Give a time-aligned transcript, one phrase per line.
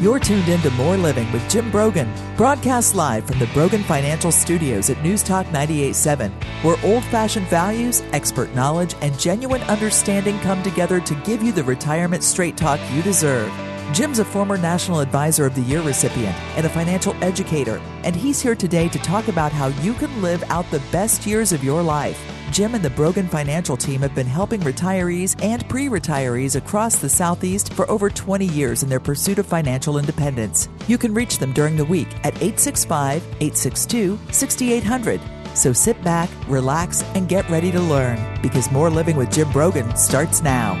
[0.00, 4.32] You're tuned in to More Living with Jim Brogan, broadcast live from the Brogan Financial
[4.32, 6.32] Studios at News Talk 98.7,
[6.64, 11.62] where old fashioned values, expert knowledge, and genuine understanding come together to give you the
[11.62, 13.52] retirement straight talk you deserve.
[13.92, 18.42] Jim's a former National Advisor of the Year recipient and a financial educator, and he's
[18.42, 21.82] here today to talk about how you can live out the best years of your
[21.84, 22.33] life.
[22.54, 27.08] Jim and the Brogan Financial team have been helping retirees and pre retirees across the
[27.08, 30.68] Southeast for over 20 years in their pursuit of financial independence.
[30.86, 35.20] You can reach them during the week at 865 862 6800.
[35.56, 39.96] So sit back, relax, and get ready to learn because more living with Jim Brogan
[39.96, 40.74] starts now.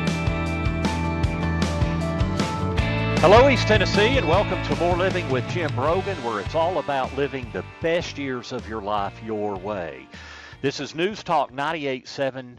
[3.18, 7.12] Hello, East Tennessee, and welcome to More Living with Jim Brogan, where it's all about
[7.16, 10.06] living the best years of your life your way.
[10.64, 12.56] This is News Talk 98.7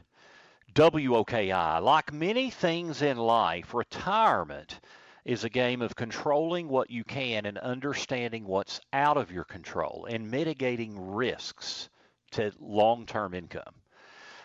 [0.76, 1.82] WOKI.
[1.82, 4.80] Like many things in life, retirement
[5.26, 10.06] is a game of controlling what you can and understanding what's out of your control
[10.08, 11.89] and mitigating risks
[12.33, 13.73] to long term income.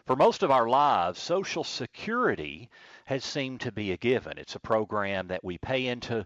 [0.06, 2.70] For most of our lives, Social Security
[3.04, 4.38] has seemed to be a given.
[4.38, 6.24] It's a program that we pay into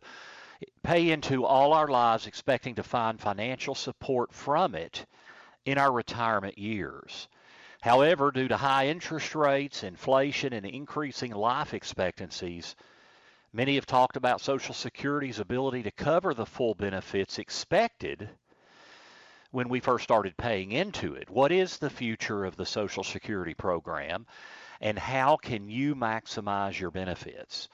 [0.85, 5.05] pay into all our lives expecting to find financial support from it
[5.65, 7.29] in our retirement years.
[7.81, 12.77] However, due to high interest rates, inflation, and increasing life expectancies,
[13.53, 18.29] many have talked about Social Security's ability to cover the full benefits expected
[19.51, 21.31] when we first started paying into it.
[21.31, 24.27] What is the future of the Social Security program?
[24.81, 27.69] and how can you maximize your benefits.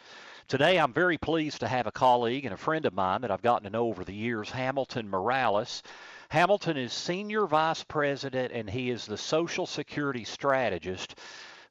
[0.48, 3.42] Today, I'm very pleased to have a colleague and a friend of mine that I've
[3.42, 5.82] gotten to know over the years, Hamilton Morales.
[6.30, 11.16] Hamilton is Senior Vice President and he is the Social Security Strategist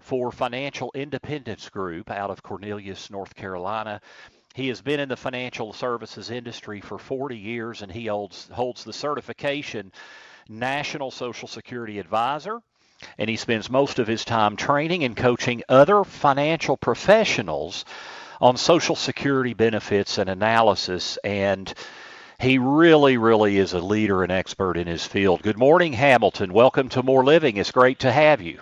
[0.02, 4.02] for Financial Independence Group out of Cornelius, North Carolina.
[4.54, 8.84] He has been in the financial services industry for 40 years and he holds, holds
[8.84, 9.94] the certification
[10.50, 12.60] National Social Security Advisor
[13.17, 17.86] and he spends most of his time training and coaching other financial professionals
[18.42, 21.17] on Social Security benefits and analysis.
[21.23, 21.73] And
[22.39, 25.42] he really, really is a leader and expert in his field.
[25.42, 26.54] Good morning, Hamilton.
[26.54, 27.58] Welcome to More Living.
[27.58, 28.60] It's great to have you.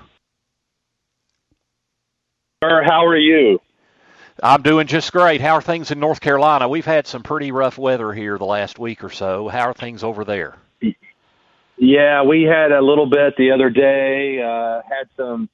[2.64, 3.60] Sir, how are you?
[4.42, 5.42] I'm doing just great.
[5.42, 6.68] How are things in North Carolina?
[6.68, 9.48] We've had some pretty rough weather here the last week or so.
[9.48, 10.56] How are things over there?
[11.78, 14.42] Yeah, we had a little bit the other day.
[14.42, 15.50] Uh, had some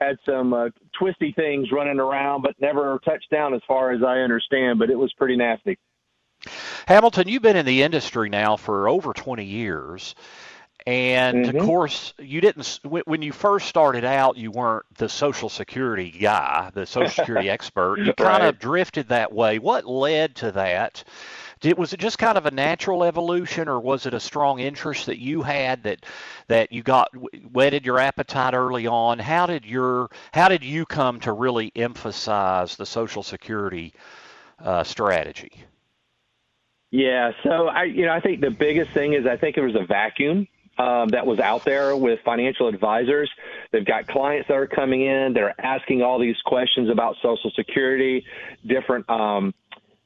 [0.00, 4.18] had some uh, twisty things running around, but never touched down as far as I
[4.20, 4.78] understand.
[4.78, 5.78] But it was pretty nasty.
[6.86, 10.14] Hamilton, you've been in the industry now for over 20 years.
[10.86, 11.58] And mm-hmm.
[11.58, 16.70] of course, you didn't, when you first started out, you weren't the Social Security guy,
[16.74, 17.98] the Social Security expert.
[17.98, 18.44] You kind right.
[18.44, 19.58] of drifted that way.
[19.58, 21.02] What led to that?
[21.60, 25.06] Did, was it just kind of a natural evolution, or was it a strong interest
[25.06, 26.04] that you had that
[26.46, 27.08] that you got
[27.50, 29.18] whetted your appetite early on?
[29.18, 33.94] How did your how did you come to really emphasize the Social Security
[34.62, 35.64] uh, strategy?
[36.90, 39.74] Yeah, so I you know I think the biggest thing is I think there was
[39.74, 40.46] a vacuum
[40.78, 43.30] um, that was out there with financial advisors.
[43.72, 45.32] They've got clients that are coming in.
[45.34, 48.24] They're asking all these questions about Social Security,
[48.66, 49.54] different um,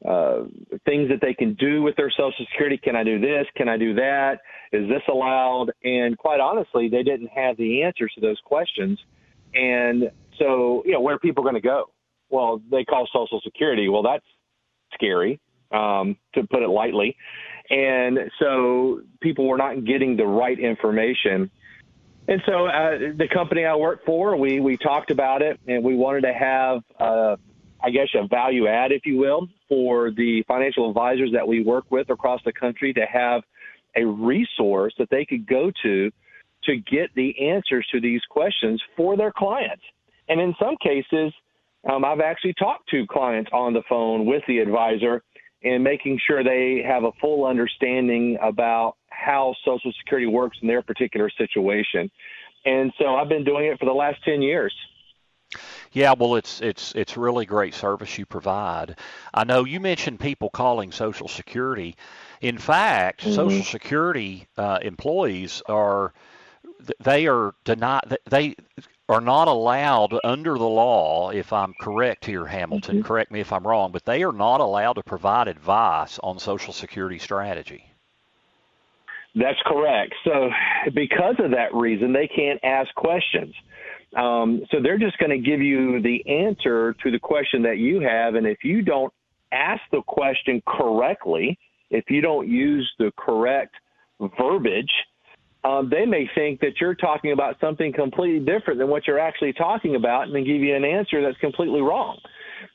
[0.09, 0.45] uh,
[0.87, 2.79] things that they can do with their Social Security.
[2.79, 3.47] Can I do this?
[3.57, 4.39] Can I do that?
[4.73, 5.73] Is this allowed?
[5.85, 8.99] And quite honestly, they didn't have the answers to those questions.
[9.55, 11.91] And so, you know, where are people going to go?
[12.31, 13.89] Well, they call Social Security.
[13.89, 14.25] Well, that's
[14.95, 15.41] scary,
[15.71, 17.17] um, to put it lightly.
[17.69, 21.51] And so people were not getting the right information.
[22.29, 25.97] And so uh, the company I work for, we, we talked about it and we
[25.97, 27.37] wanted to have uh,
[27.83, 31.85] I guess, a value add, if you will, for the financial advisors that we work
[31.91, 33.43] with across the country to have
[33.97, 36.11] a resource that they could go to
[36.65, 39.83] to get the answers to these questions for their clients.
[40.29, 41.33] And in some cases,
[41.91, 45.23] um, I've actually talked to clients on the phone with the advisor
[45.63, 50.83] and making sure they have a full understanding about how Social Security works in their
[50.83, 52.11] particular situation.
[52.65, 54.75] And so I've been doing it for the last 10 years.
[55.93, 58.97] Yeah, well, it's it's it's really great service you provide.
[59.35, 61.97] I know you mentioned people calling Social Security.
[62.41, 63.33] In fact, mm-hmm.
[63.33, 66.13] Social Security uh, employees are
[67.01, 68.55] they are denied they
[69.11, 71.31] are not allowed under the law.
[71.31, 73.07] If I'm correct here, Hamilton, mm-hmm.
[73.07, 76.73] correct me if I'm wrong, but they are not allowed to provide advice on Social
[76.73, 77.85] Security strategy.
[79.35, 80.15] That's correct.
[80.25, 80.51] So,
[80.95, 83.55] because of that reason, they can't ask questions.
[84.17, 88.01] Um, so they're just going to give you the answer to the question that you
[88.01, 89.13] have, and if you don't
[89.53, 91.59] ask the question correctly,
[91.91, 93.75] if you don't use the correct
[94.39, 94.91] verbiage,
[95.63, 99.53] um, they may think that you're talking about something completely different than what you're actually
[99.53, 102.19] talking about, and then give you an answer that's completely wrong.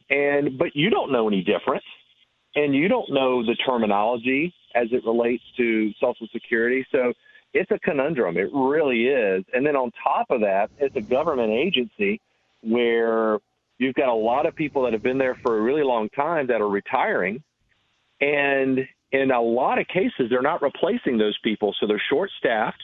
[0.10, 1.86] And but you don't know any difference,
[2.56, 6.86] and you don't know the terminology as it relates to Social Security.
[6.92, 7.14] So
[7.54, 8.38] it's a conundrum.
[8.38, 9.44] It really is.
[9.54, 12.20] And then on top of that, it's a government agency
[12.62, 13.40] where
[13.78, 16.48] you've got a lot of people that have been there for a really long time
[16.48, 17.42] that are retiring,
[18.22, 18.80] and
[19.22, 22.82] in a lot of cases, they're not replacing those people, so they're short staffed.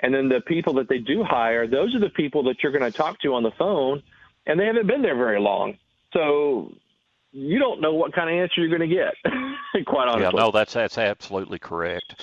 [0.00, 2.90] And then the people that they do hire, those are the people that you're going
[2.90, 4.02] to talk to on the phone,
[4.46, 5.78] and they haven't been there very long.
[6.12, 6.72] So
[7.32, 9.14] you don't know what kind of answer you're going to get,
[9.86, 10.24] quite honestly.
[10.24, 12.22] Yeah, no, that's that's absolutely correct.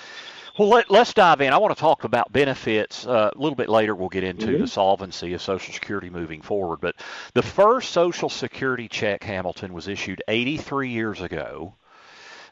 [0.59, 1.53] Well, let, us dive in.
[1.53, 3.95] I want to talk about benefits uh, a little bit later.
[3.95, 4.61] We'll get into mm-hmm.
[4.61, 6.81] the solvency of Social Security moving forward.
[6.81, 6.95] But
[7.33, 11.75] the first Social Security check, Hamilton, was issued 83 years ago.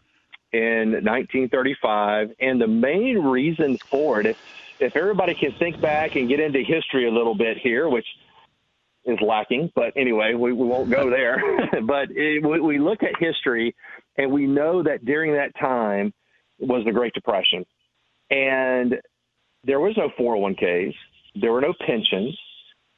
[0.52, 4.38] in 1935, and the main reason for it, if,
[4.80, 8.08] if everybody can think back and get into history a little bit here, which
[9.06, 11.42] is lacking, but anyway, we, we won't go there.
[11.84, 13.76] but it, we, we look at history,
[14.18, 16.14] and we know that during that time
[16.60, 17.66] was the Great Depression,
[18.30, 18.96] and
[19.64, 20.94] there was no 401ks,
[21.40, 22.38] there were no pensions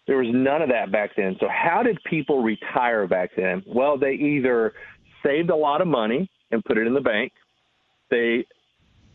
[0.10, 1.36] there was none of that back then.
[1.40, 3.62] So how did people retire back then?
[3.68, 4.74] Well, they either
[5.24, 7.32] saved a lot of money and put it in the bank,
[8.10, 8.44] they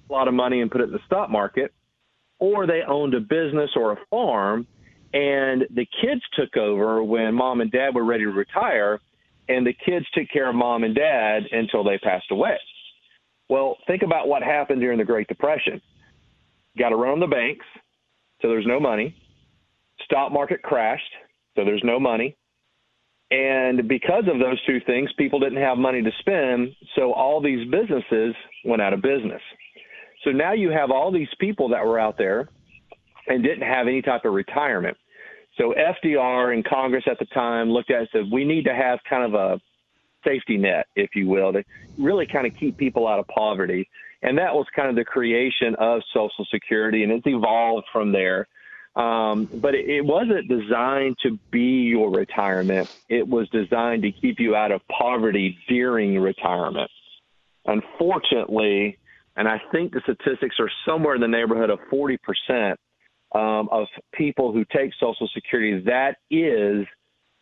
[0.09, 1.75] a lot of money and put it in the stock market,
[2.39, 4.69] or they owned a business or a farm
[5.13, 9.01] and the kids took over when mom and dad were ready to retire
[9.49, 12.57] and the kids took care of mom and dad until they passed away.
[13.49, 15.83] Well, think about what happened during the Great Depression.
[16.79, 17.67] Got to run on the banks,
[18.41, 19.17] so there's no money
[20.05, 21.13] stock market crashed,
[21.57, 22.37] so there's no money.
[23.31, 27.69] And because of those two things, people didn't have money to spend, so all these
[27.71, 29.41] businesses went out of business.
[30.25, 32.49] So now you have all these people that were out there
[33.27, 34.97] and didn't have any type of retirement.
[35.57, 38.75] So FDR and Congress at the time looked at it and said, we need to
[38.75, 39.61] have kind of a
[40.25, 41.63] safety net, if you will, to
[41.99, 43.89] really kind of keep people out of poverty.
[44.23, 48.49] And that was kind of the creation of Social Security, and it's evolved from there.
[48.97, 52.89] Um, but it, it wasn't designed to be your retirement.
[53.09, 56.91] It was designed to keep you out of poverty during retirement.
[57.67, 58.99] Unfortunately,
[59.37, 62.77] and I think the statistics are somewhere in the neighborhood of 40%
[63.35, 66.87] um, of people who take Social Security, that is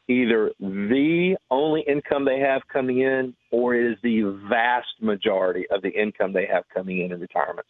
[0.09, 5.83] either the only income they have coming in or it is the vast majority of
[5.83, 7.67] the income they have coming in in retirement.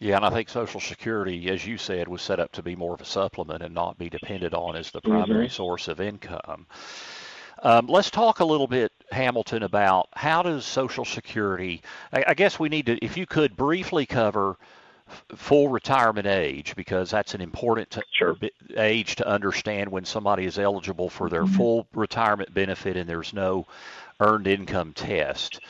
[0.00, 2.94] Yeah, and I think Social Security, as you said, was set up to be more
[2.94, 5.52] of a supplement and not be depended on as the primary mm-hmm.
[5.52, 6.66] source of income.
[7.62, 11.82] Um, let's talk a little bit, Hamilton, about how does Social Security.
[12.14, 14.56] I, I guess we need to, if you could, briefly cover
[15.36, 18.36] full retirement age because that's an important to, sure.
[18.78, 21.56] age to understand when somebody is eligible for their mm-hmm.
[21.56, 23.66] full retirement benefit and there's no
[24.20, 25.60] earned income test.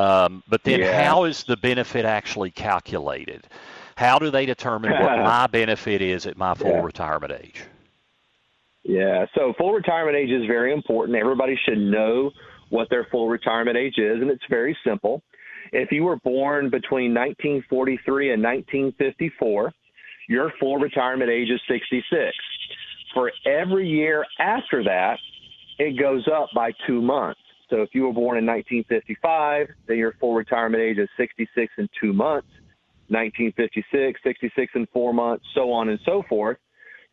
[0.00, 1.04] Um, but then, yeah.
[1.04, 3.46] how is the benefit actually calculated?
[3.96, 6.82] How do they determine what my benefit is at my full yeah.
[6.82, 7.64] retirement age?
[8.82, 11.18] Yeah, so full retirement age is very important.
[11.18, 12.30] Everybody should know
[12.70, 15.22] what their full retirement age is, and it's very simple.
[15.72, 19.72] If you were born between 1943 and 1954,
[20.28, 22.34] your full retirement age is 66.
[23.12, 25.18] For every year after that,
[25.78, 27.40] it goes up by two months.
[27.70, 31.88] So if you were born in 1955, then your full retirement age is 66 and
[32.00, 32.48] two months.
[33.08, 36.58] 1956, 66 and four months, so on and so forth,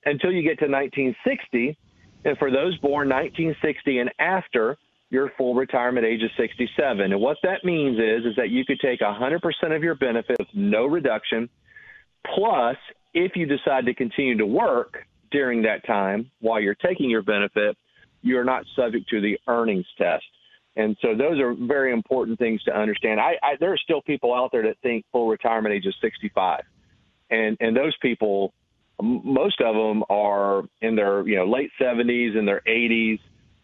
[0.05, 1.75] until you get to 1960.
[2.23, 4.77] And for those born 1960 and after,
[5.09, 6.99] your full retirement age is 67.
[6.99, 10.49] And what that means is, is that you could take 100% of your benefit with
[10.53, 11.49] no reduction.
[12.35, 12.75] Plus,
[13.13, 14.97] if you decide to continue to work
[15.31, 17.77] during that time while you're taking your benefit,
[18.21, 20.25] you're not subject to the earnings test.
[20.77, 23.19] And so those are very important things to understand.
[23.19, 26.61] I, I, there are still people out there that think full retirement age is 65,
[27.31, 28.53] and and those people,
[29.01, 33.19] most of them are in their you know late 70s and their 80s,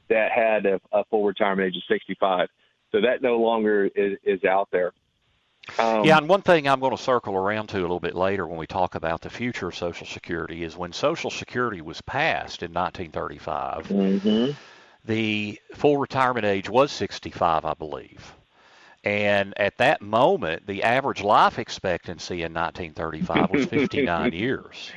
[0.09, 2.49] that had a, a full retirement age of 65.
[2.91, 4.91] So that no longer is, is out there.
[5.79, 8.45] Um, yeah, and one thing I'm going to circle around to a little bit later
[8.47, 12.63] when we talk about the future of Social Security is when Social Security was passed
[12.63, 14.51] in 1935, mm-hmm.
[15.05, 18.33] The full retirement age was 65, I believe.
[19.03, 24.91] And at that moment, the average life expectancy in 1935 was 59 years.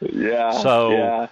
[0.00, 0.52] Yeah.
[0.52, 0.90] So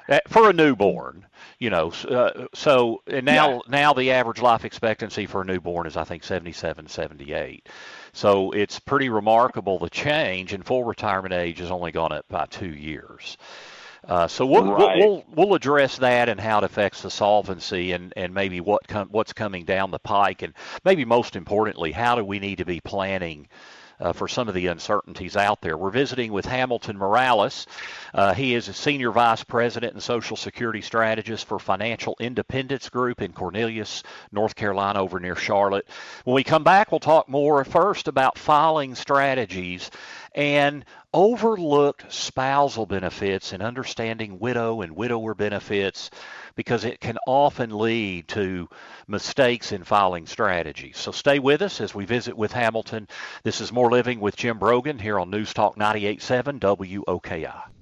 [0.08, 0.20] yeah.
[0.28, 1.26] for a newborn,
[1.58, 3.60] you know, uh, so and now yeah.
[3.68, 7.68] now the average life expectancy for a newborn is I think 77, 78.
[8.12, 12.46] So it's pretty remarkable the change in full retirement age has only gone up by
[12.46, 13.36] two years.
[14.04, 14.98] Uh, so we'll, right.
[14.98, 19.08] we'll we'll address that and how it affects the solvency and, and maybe what com-
[19.10, 20.54] what's coming down the pike and
[20.84, 23.46] maybe most importantly how do we need to be planning
[24.00, 25.76] uh, for some of the uncertainties out there.
[25.76, 27.66] We're visiting with Hamilton Morales.
[28.14, 33.20] Uh, he is a senior vice president and social security strategist for Financial Independence Group
[33.20, 34.02] in Cornelius,
[34.32, 35.86] North Carolina, over near Charlotte.
[36.24, 39.90] When we come back, we'll talk more first about filing strategies
[40.34, 46.10] and overlooked spousal benefits and understanding widow and widower benefits
[46.54, 48.68] because it can often lead to
[49.08, 50.98] mistakes in filing strategies.
[50.98, 53.08] So stay with us as we visit with Hamilton.
[53.42, 57.79] This is More Living with Jim Brogan here on News Talk 987 WOKI.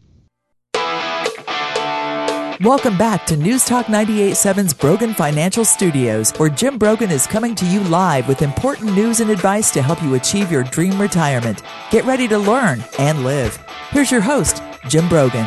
[2.62, 7.64] Welcome back to News Talk 987's Brogan Financial Studios, where Jim Brogan is coming to
[7.64, 11.62] you live with important news and advice to help you achieve your dream retirement.
[11.92, 13.56] Get ready to learn and live.
[13.90, 15.46] Here's your host, Jim Brogan.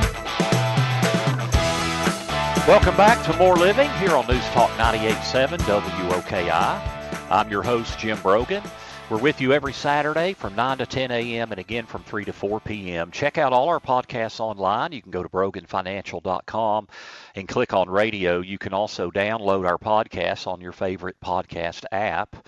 [2.65, 7.30] Welcome back to More Living here on News Talk 987 WOKI.
[7.30, 8.63] I'm your host, Jim Brogan.
[9.12, 11.51] We're with you every Saturday from 9 to 10 a.m.
[11.51, 13.12] and again from 3 to 4 p.m.
[13.12, 14.94] Check out all our podcasts online.
[14.94, 16.88] You can go to broganfinancial.com
[17.36, 18.39] and click on radio.
[18.39, 22.48] You can also download our podcasts on your favorite podcast app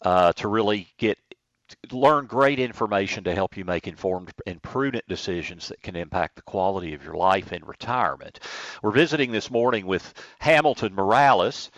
[0.00, 1.18] uh, to really get
[1.92, 6.42] learn great information to help you make informed and prudent decisions that can impact the
[6.42, 8.40] quality of your life in retirement.
[8.82, 11.70] We're visiting this morning with Hamilton Morales.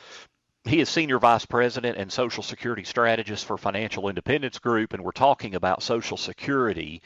[0.64, 5.10] He is Senior Vice President and Social Security Strategist for Financial Independence Group, and we're
[5.10, 7.02] talking about Social Security.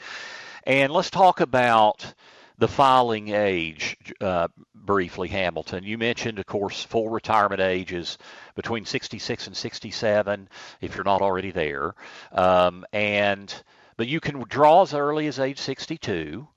[0.65, 2.13] And let's talk about
[2.59, 5.83] the filing age uh, briefly, Hamilton.
[5.83, 8.19] You mentioned, of course, full retirement age is
[8.53, 10.49] between 66 and 67
[10.81, 11.95] if you're not already there.
[12.33, 13.51] Um, and
[13.97, 16.47] but you can draw as early as age 62.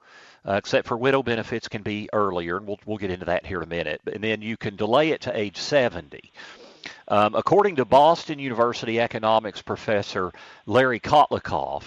[0.46, 3.58] Uh, except for widow benefits can be earlier, and we'll, we'll get into that here
[3.58, 4.00] in a minute.
[4.10, 6.32] And then you can delay it to age 70.
[7.10, 10.30] Um, according to Boston University economics professor
[10.64, 11.82] Larry Kotlikoff,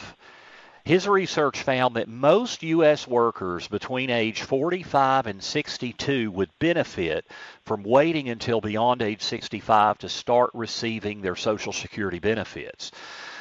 [0.84, 3.08] his research found that most U.S.
[3.08, 7.25] workers between age 45 and 62 would benefit
[7.63, 12.92] from waiting until beyond age 65 to start receiving their Social Security benefits.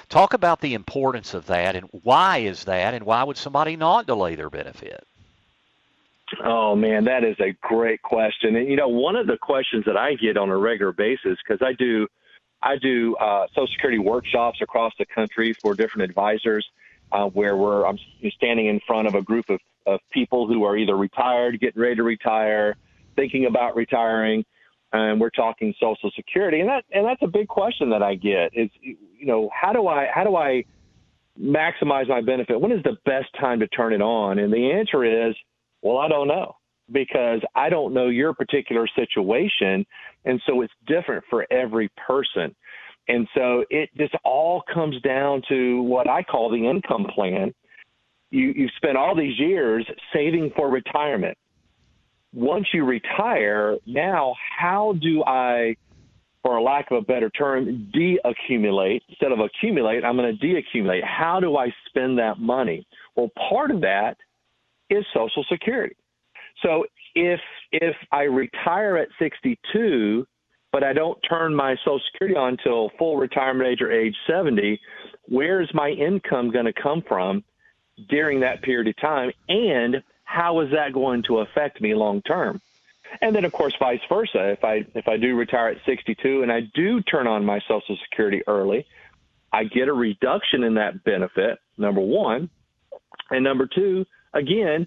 [0.09, 4.07] Talk about the importance of that and why is that and why would somebody not
[4.07, 5.05] delay their benefit?
[6.45, 8.57] Oh man, that is a great question.
[8.57, 11.61] And you know, one of the questions that I get on a regular basis because
[11.65, 12.07] I do,
[12.63, 16.67] I do uh, Social Security workshops across the country for different advisors,
[17.13, 17.99] uh, where we're I'm
[18.37, 21.97] standing in front of a group of, of people who are either retired, getting ready
[21.97, 22.77] to retire,
[23.17, 24.45] thinking about retiring,
[24.93, 28.51] and we're talking Social Security, and that and that's a big question that I get
[28.55, 30.65] is you know how do I how do I
[31.41, 32.61] maximize my benefit?
[32.61, 34.39] When is the best time to turn it on?
[34.39, 35.35] And the answer is
[35.83, 36.57] well, I don't know
[36.91, 39.85] because I don't know your particular situation.
[40.25, 42.55] And so it's different for every person.
[43.09, 47.53] And so it just all comes down to what I call the income plan.
[48.31, 51.37] You, you've spent all these years saving for retirement.
[52.33, 55.77] Once you retire, now how do I,
[56.43, 59.03] for lack of a better term, de-accumulate?
[59.09, 61.05] Instead of accumulate, I'm going to de-accumulate.
[61.05, 62.87] How do I spend that money?
[63.17, 64.17] Well, part of that–
[64.93, 65.97] is Social Security.
[66.63, 66.85] So
[67.15, 67.41] if
[67.73, 70.27] if I retire at 62,
[70.71, 74.81] but I don't turn my Social Security on until full retirement age or age 70,
[75.29, 77.45] where's my income going to come from
[78.09, 82.61] during that period of time, and how is that going to affect me long term?
[83.21, 84.51] And then, of course, vice versa.
[84.51, 87.99] If I if I do retire at 62 and I do turn on my Social
[88.09, 88.87] Security early,
[89.53, 91.59] I get a reduction in that benefit.
[91.77, 92.49] Number one,
[93.31, 94.87] and number two, again,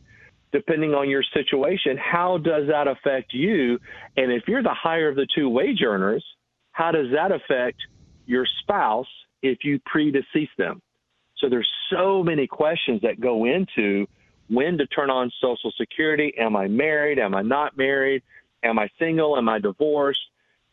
[0.52, 3.80] depending on your situation, how does that affect you?
[4.16, 6.24] And if you're the higher of the two wage earners,
[6.72, 7.78] how does that affect
[8.26, 9.08] your spouse
[9.42, 10.82] if you predecease them?
[11.38, 14.08] So there's so many questions that go into
[14.50, 16.34] when to turn on Social Security.
[16.38, 17.20] Am I married?
[17.20, 18.24] Am I not married?
[18.64, 19.38] Am I single?
[19.38, 20.22] Am I divorced?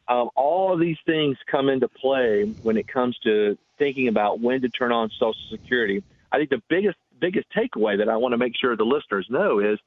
[0.09, 4.61] Um, all of these things come into play when it comes to thinking about when
[4.62, 6.02] to turn on Social Security.
[6.31, 9.61] I think the biggest biggest takeaway that I want to make sure the listeners know
[9.61, 9.79] is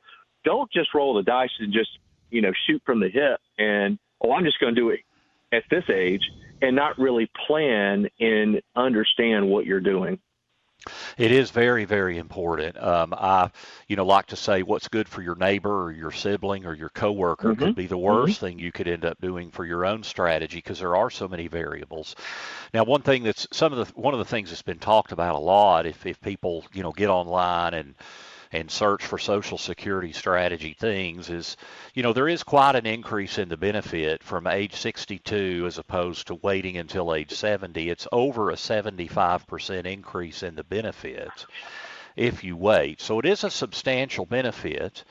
[0.46, 1.89] don't just roll the dice and just
[2.32, 5.01] you know shoot from the hip and oh I'm just going to do it
[5.51, 6.22] at this age
[6.62, 10.18] and not really plan and understand what you're doing.
[11.18, 12.77] It is very, very important.
[12.82, 13.51] Um, I,
[13.88, 16.89] you know, like to say what's good for your neighbor or your sibling or your
[16.89, 17.63] coworker mm-hmm.
[17.63, 18.46] could be the worst mm-hmm.
[18.46, 21.48] thing you could end up doing for your own strategy because there are so many
[21.48, 22.15] variables.
[22.74, 25.36] Now, one thing that's some of the one of the things that's been talked about
[25.36, 27.96] a lot, if if people you know get online and
[28.55, 31.57] and search for Social Security strategy things is,
[31.93, 36.27] you know, there is quite an increase in the benefit from age 62 as opposed
[36.27, 37.89] to waiting until age 70.
[37.89, 41.45] It's over a 75% increase in the benefit
[42.15, 43.01] if you wait.
[43.01, 45.03] So it is a substantial benefit.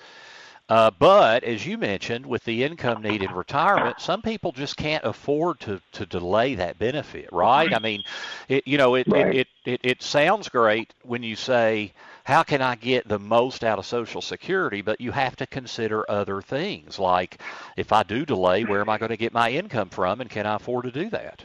[0.67, 5.05] Uh, but as you mentioned, with the income need in retirement, some people just can't
[5.05, 7.75] afford to, to delay that benefit, right?
[7.75, 8.03] I mean,
[8.49, 9.27] it, you know, it, right.
[9.27, 11.93] it, it, it, it sounds great when you say,
[12.25, 14.81] how can I get the most out of Social Security?
[14.81, 17.41] But you have to consider other things like
[17.77, 20.47] if I do delay, where am I going to get my income from, and can
[20.47, 21.45] I afford to do that?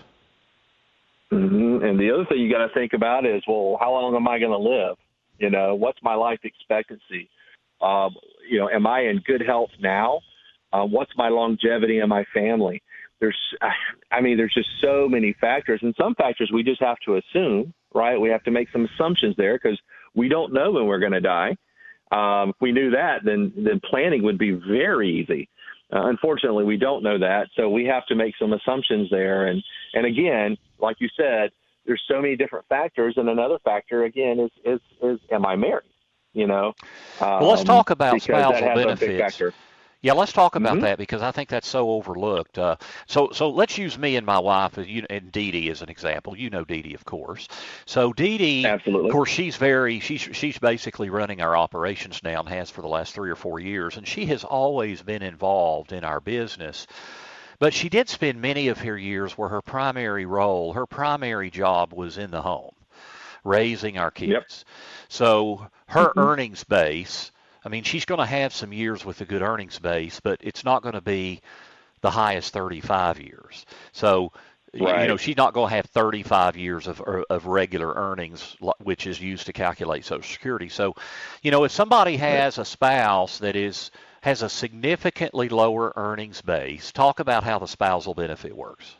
[1.31, 1.83] Mm-hmm.
[1.83, 4.39] And the other thing you got to think about is, well, how long am I
[4.39, 4.97] going to live?
[5.37, 7.29] You know, what's my life expectancy?
[7.81, 8.09] Uh,
[8.49, 10.21] you know, am I in good health now?
[10.71, 12.81] Uh, what's my longevity in my family?
[13.19, 13.37] There's,
[14.11, 17.73] I mean, there's just so many factors, and some factors we just have to assume,
[17.93, 18.19] right?
[18.19, 19.79] We have to make some assumptions there because
[20.15, 21.55] we don't know when we're going to die.
[22.11, 25.47] Um, if we knew that, then then planning would be very easy.
[25.93, 29.47] Uh, unfortunately, we don't know that, so we have to make some assumptions there.
[29.47, 29.63] And
[29.93, 31.51] and again, like you said,
[31.85, 35.89] there's so many different factors, and another factor again is is is am I married?
[36.33, 36.73] You know.
[37.21, 39.59] Um, well, let's talk about spousal benefits.
[40.01, 40.83] Yeah, let's talk about mm-hmm.
[40.83, 42.57] that because I think that's so overlooked.
[42.57, 45.89] Uh, so, so let's use me and my wife you, and Dee Dee as an
[45.89, 46.37] example.
[46.37, 47.49] You know Dee Dee, of course.
[47.85, 49.09] So Dee Dee, absolutely.
[49.09, 52.87] Of course, she's very she's she's basically running our operations now and has for the
[52.87, 56.87] last three or four years, and she has always been involved in our business.
[57.59, 61.91] But she did spend many of her years where her primary role, her primary job
[61.91, 62.73] was in the home,
[63.43, 64.31] raising our kids.
[64.31, 64.45] Yep.
[65.09, 66.19] So her mm-hmm.
[66.19, 70.19] earnings base I mean, she's going to have some years with a good earnings base,
[70.19, 71.41] but it's not going to be
[72.01, 73.65] the highest 35 years.
[73.91, 74.31] So,
[74.79, 75.01] right.
[75.01, 79.07] you know, she's not going to have 35 years of er, of regular earnings, which
[79.07, 80.69] is used to calculate Social Security.
[80.69, 80.95] So,
[81.41, 83.91] you know, if somebody has a spouse that is
[84.21, 88.95] has a significantly lower earnings base, talk about how the spousal benefit works.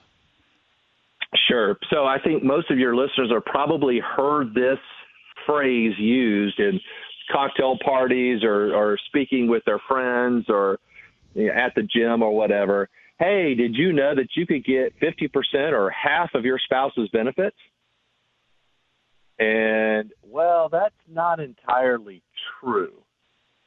[1.47, 1.77] Sure.
[1.89, 4.79] So I think most of your listeners are probably heard this
[5.45, 6.79] phrase used in
[7.31, 10.79] cocktail parties or, or speaking with their friends or
[11.33, 12.89] you know, at the gym or whatever.
[13.19, 17.57] Hey, did you know that you could get 50% or half of your spouse's benefits?
[19.37, 22.21] And, well, that's not entirely
[22.59, 22.93] true.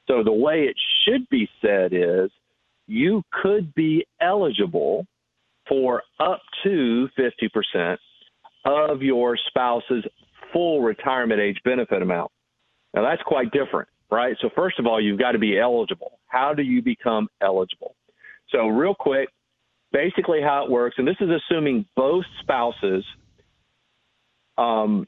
[0.08, 2.30] So the way it should be said is
[2.86, 5.06] you could be eligible
[5.68, 7.96] for up to 50%
[8.64, 10.04] of your spouse's
[10.52, 12.30] full retirement age benefit amount.
[12.94, 14.36] Now, that's quite different, right?
[14.40, 16.18] So, first of all, you've got to be eligible.
[16.26, 17.94] How do you become eligible?
[18.50, 19.28] So, real quick,
[19.92, 23.04] basically how it works, and this is assuming both spouses
[24.58, 25.06] um,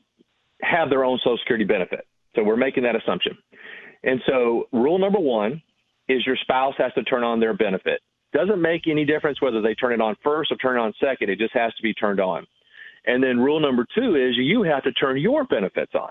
[0.62, 2.06] have their own Social Security benefit.
[2.34, 3.36] So, we're making that assumption.
[4.02, 5.62] And so, rule number one
[6.08, 8.00] is your spouse has to turn on their benefit.
[8.32, 11.30] Doesn't make any difference whether they turn it on first or turn it on second,
[11.30, 12.46] it just has to be turned on.
[13.06, 16.10] And then rule number two is you have to turn your benefits on.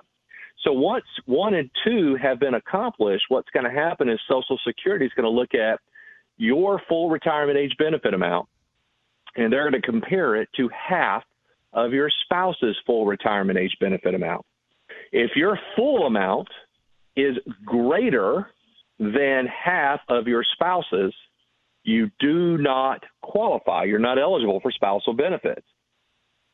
[0.61, 5.05] So once one and two have been accomplished, what's going to happen is Social Security
[5.05, 5.79] is going to look at
[6.37, 8.47] your full retirement age benefit amount,
[9.35, 11.23] and they're going to compare it to half
[11.73, 14.45] of your spouse's full retirement age benefit amount.
[15.11, 16.47] If your full amount
[17.15, 18.47] is greater
[18.99, 21.13] than half of your spouse's,
[21.83, 23.83] you do not qualify.
[23.83, 25.65] You're not eligible for spousal benefits.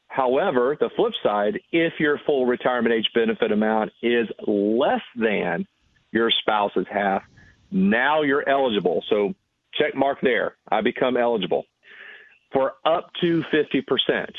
[0.10, 5.66] However, the flip side, if your full retirement age benefit amount is less than
[6.12, 7.22] your spouse's half,
[7.72, 9.04] now you're eligible.
[9.08, 9.34] So
[9.76, 10.56] check mark there.
[10.70, 11.66] I become eligible
[12.52, 14.32] for up to 50%.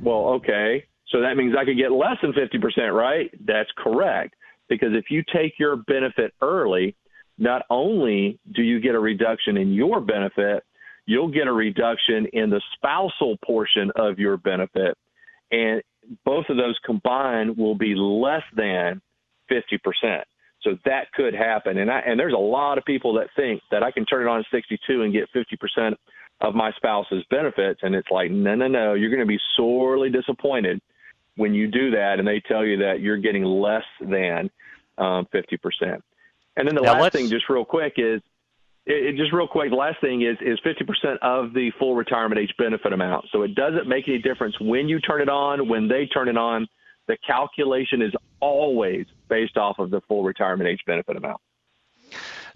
[0.00, 0.84] Well, okay.
[1.08, 3.30] So that means I could get less than 50%, right?
[3.44, 4.34] That's correct.
[4.68, 6.96] Because if you take your benefit early,
[7.36, 10.64] not only do you get a reduction in your benefit,
[11.06, 14.96] you'll get a reduction in the spousal portion of your benefit.
[15.50, 15.82] And
[16.24, 19.00] both of those combined will be less than
[19.50, 20.22] 50%.
[20.62, 21.78] So that could happen.
[21.78, 24.30] And I, and there's a lot of people that think that I can turn it
[24.30, 25.94] on at 62 and get 50%
[26.40, 27.80] of my spouse's benefits.
[27.82, 30.80] And it's like, no, no, no, you're going to be sorely disappointed
[31.36, 34.50] when you do that and they tell you that you're getting less than
[34.98, 36.00] um, 50%.
[36.56, 38.22] And then the now last thing, just real quick, is
[38.86, 39.70] it, it, just real quick.
[39.70, 43.26] The last thing is is 50% of the full retirement age benefit amount.
[43.32, 46.36] So it doesn't make any difference when you turn it on, when they turn it
[46.36, 46.66] on.
[47.06, 51.40] The calculation is always based off of the full retirement age benefit amount.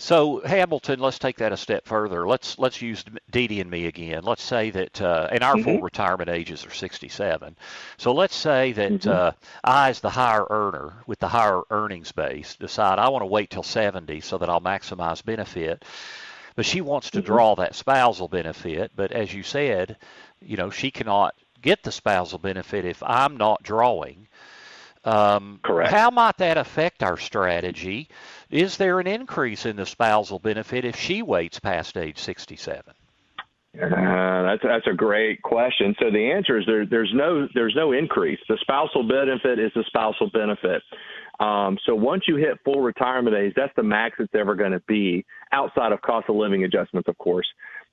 [0.00, 2.26] So Hamilton, let's take that a step further.
[2.26, 4.22] Let's let's use Dee Dee and me again.
[4.22, 5.64] Let's say that, uh, and our mm-hmm.
[5.64, 7.56] full retirement ages are 67.
[7.96, 9.08] So let's say that mm-hmm.
[9.08, 9.32] uh,
[9.64, 13.50] I, as the higher earner with the higher earnings base, decide I want to wait
[13.50, 15.84] till 70 so that I'll maximize benefit.
[16.54, 17.26] But she wants to mm-hmm.
[17.26, 18.92] draw that spousal benefit.
[18.94, 19.96] But as you said,
[20.40, 24.28] you know, she cannot get the spousal benefit if I'm not drawing.
[25.08, 25.90] Um, Correct.
[25.90, 28.08] How might that affect our strategy?
[28.50, 32.82] Is there an increase in the spousal benefit if she waits past age 67?
[33.74, 35.94] Uh, that's that's a great question.
[36.00, 38.38] So the answer is there, there's no there's no increase.
[38.48, 40.82] The spousal benefit is the spousal benefit.
[41.38, 44.82] Um, so once you hit full retirement age, that's the max it's ever going to
[44.88, 47.46] be, outside of cost of living adjustments, of course.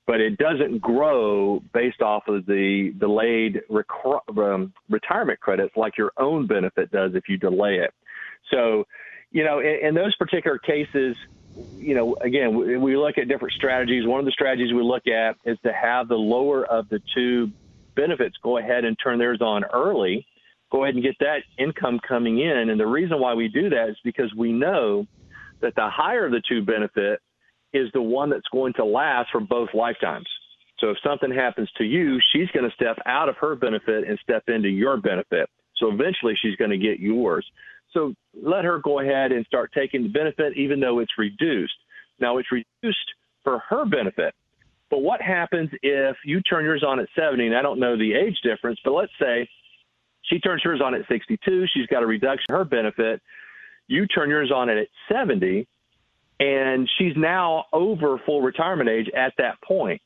[0.07, 3.87] But it doesn't grow based off of the delayed rec-
[4.37, 7.93] um, retirement credits like your own benefit does if you delay it.
[8.51, 8.85] So
[9.31, 11.17] you know, in, in those particular cases,
[11.77, 14.07] you know, again, we, we look at different strategies.
[14.07, 17.51] One of the strategies we look at is to have the lower of the two
[17.95, 20.25] benefits go ahead and turn theirs on early.
[20.71, 22.69] Go ahead and get that income coming in.
[22.69, 25.05] And the reason why we do that is because we know
[25.61, 27.21] that the higher of the two benefit
[27.75, 30.27] is the one that's going to last for both lifetimes.
[30.79, 34.19] So if something happens to you, she's going to step out of her benefit and
[34.21, 35.49] step into your benefit.
[35.77, 37.45] So eventually she's going to get yours.
[37.93, 41.75] So let her go ahead and start taking the benefit, even though it's reduced.
[42.19, 43.07] Now it's reduced
[43.43, 44.33] for her benefit.
[44.89, 47.47] But what happens if you turn yours on at 70?
[47.47, 49.47] And I don't know the age difference, but let's say
[50.23, 51.65] she turns hers on at 62.
[51.73, 53.21] She's got a reduction in her benefit.
[53.87, 55.67] You turn yours on at 70,
[56.39, 60.01] and she's now over full retirement age at that point.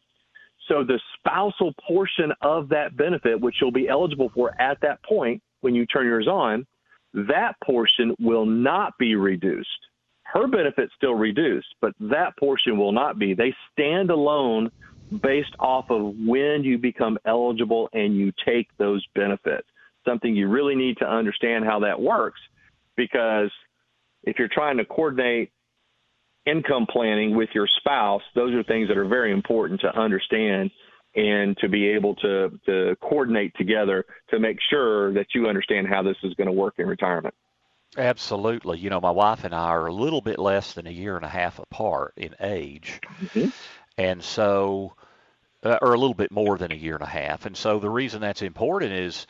[0.68, 5.42] So the spousal portion of that benefit, which you'll be eligible for at that point
[5.62, 6.66] when you turn yours on,
[7.14, 9.68] that portion will not be reduced.
[10.24, 13.34] Her benefit's still reduced, but that portion will not be.
[13.34, 14.70] They stand alone
[15.24, 19.68] based off of when you become eligible and you take those benefits.
[20.06, 22.40] Something you really need to understand how that works
[22.96, 23.50] because
[24.24, 25.52] if you're trying to coordinate
[26.50, 30.72] income planning with your spouse, those are things that are very important to understand
[31.16, 36.04] and to be able to, to coordinate together to make sure that you understand how
[36.04, 37.34] this is going to work in retirement.
[37.98, 38.78] Absolutely.
[38.78, 41.26] You know, my wife and I are a little bit less than a year and
[41.26, 43.00] a half apart in age.
[43.22, 43.50] Mm-hmm.
[43.98, 44.94] And so,
[45.64, 47.46] uh, or a little bit more than a year and a half.
[47.46, 49.26] And so the reason that's important is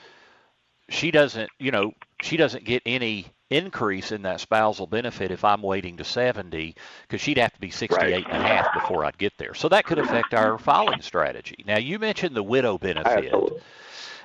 [0.90, 5.62] she doesn't, you know, she doesn't get any increase in that spousal benefit if I'm
[5.62, 8.26] waiting to 70 because she'd have to be 68 right.
[8.26, 9.54] and a half before I'd get there.
[9.54, 11.64] So that could affect our filing strategy.
[11.66, 13.26] Now you mentioned the widow benefit.
[13.26, 13.62] Absolutely.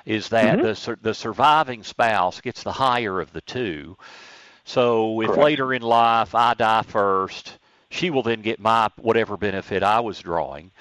[0.05, 0.91] Is that mm-hmm.
[0.91, 3.97] the the surviving spouse gets the higher of the two.
[4.63, 5.43] So if Correct.
[5.43, 7.57] later in life I die first,
[7.89, 10.71] she will then get my whatever benefit I was drawing.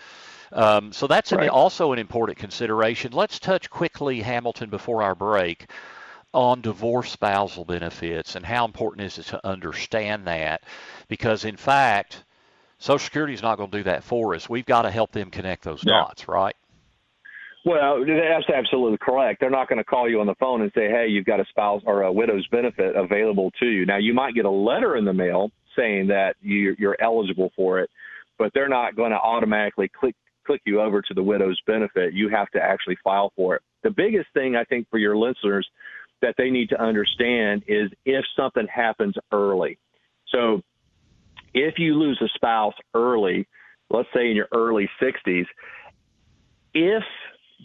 [0.52, 1.44] Um, so that's right.
[1.44, 3.12] an, also an important consideration.
[3.12, 5.68] Let's touch quickly, Hamilton, before our break,
[6.34, 10.62] on divorce spousal benefits and how important is it to understand that?
[11.08, 12.24] Because in fact
[12.78, 14.48] social security is not going to do that for us.
[14.48, 15.92] We've got to help them connect those yeah.
[15.92, 16.56] dots right?
[17.64, 19.40] Well that's absolutely correct.
[19.40, 21.44] They're not going to call you on the phone and say hey you've got a
[21.46, 23.86] spouse or a widow's benefit available to you.
[23.86, 27.80] Now you might get a letter in the mail saying that you, you're eligible for
[27.80, 27.90] it
[28.38, 32.12] but they're not going to automatically click click you over to the widow's benefit.
[32.12, 33.62] You have to actually file for it.
[33.82, 35.68] The biggest thing i think for your listeners
[36.24, 39.78] that they need to understand is if something happens early.
[40.28, 40.62] So
[41.52, 43.46] if you lose a spouse early,
[43.90, 45.44] let's say in your early 60s,
[46.72, 47.02] if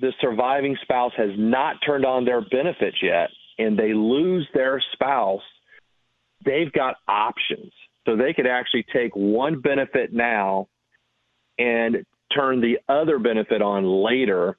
[0.02, 5.42] the surviving spouse has not turned on their benefits yet and they lose their spouse,
[6.44, 7.72] they've got options.
[8.06, 10.68] So they could actually take one benefit now
[11.58, 14.58] and turn the other benefit on later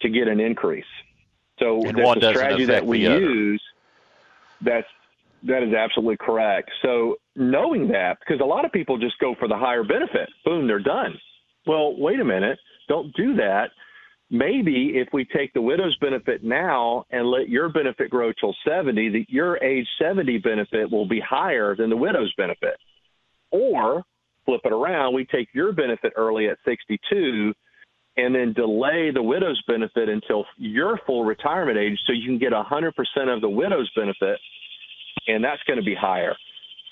[0.00, 0.84] to get an increase.
[1.58, 3.62] So and that's a strategy that we use.
[4.60, 4.86] That's
[5.44, 6.70] that is absolutely correct.
[6.82, 10.66] So knowing that, because a lot of people just go for the higher benefit, boom,
[10.66, 11.18] they're done.
[11.66, 13.70] Well, wait a minute, don't do that.
[14.30, 19.10] Maybe if we take the widow's benefit now and let your benefit grow till 70,
[19.10, 22.76] that your age 70 benefit will be higher than the widow's benefit.
[23.50, 24.02] Or
[24.46, 27.54] flip it around, we take your benefit early at 62
[28.16, 32.52] and then delay the widow's benefit until your full retirement age so you can get
[32.52, 32.92] 100%
[33.34, 34.38] of the widow's benefit,
[35.26, 36.36] and that's going to be higher.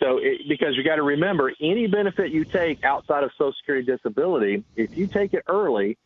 [0.01, 3.87] So, it, because you got to remember, any benefit you take outside of Social Security
[3.87, 5.97] disability, if you take it early,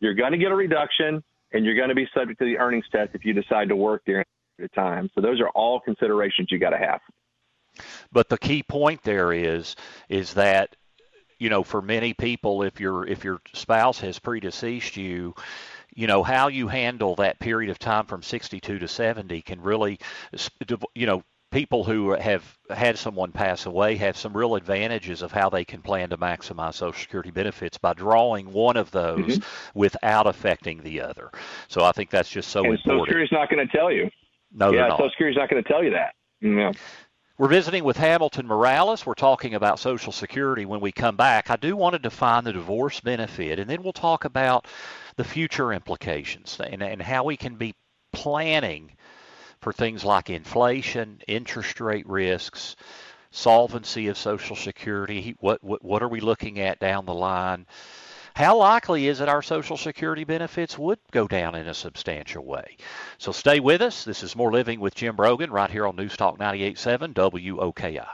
[0.00, 2.84] you're going to get a reduction and you're going to be subject to the earnings
[2.92, 4.26] test if you decide to work during
[4.58, 5.08] the time.
[5.14, 7.00] So, those are all considerations you got to have.
[8.12, 9.74] But the key point there is
[10.10, 10.76] is that
[11.38, 15.34] you know for many people if your if your spouse has predeceased you
[15.94, 19.98] you know how you handle that period of time from 62 to 70 can really
[20.94, 21.22] you know
[21.52, 25.80] people who have had someone pass away have some real advantages of how they can
[25.80, 29.78] plan to maximize Social Security benefits by drawing one of those mm-hmm.
[29.78, 31.30] without affecting the other.
[31.68, 32.84] So I think that's just so and important.
[32.84, 34.10] Social Security's not going to tell you.
[34.52, 36.14] No, yeah, Social Security's not going to tell you that.
[36.40, 36.72] Yeah.
[37.38, 39.04] We're visiting with Hamilton Morales.
[39.04, 41.50] We're talking about Social Security when we come back.
[41.50, 44.66] I do want to define the divorce benefit, and then we'll talk about
[45.16, 47.74] the future implications and, and how we can be
[48.10, 48.92] planning
[49.60, 52.74] for things like inflation, interest rate risks,
[53.32, 55.36] solvency of Social Security.
[55.38, 57.66] What, what, what are we looking at down the line?
[58.36, 62.76] How likely is it our Social Security benefits would go down in a substantial way?
[63.16, 64.04] So stay with us.
[64.04, 68.06] This is More Living with Jim Brogan right here on News Talk 98.7 WOKI.